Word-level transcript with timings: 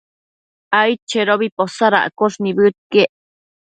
aidchedobi 0.79 1.47
posadosh 1.57 2.37
nibëdquiec 2.43 3.11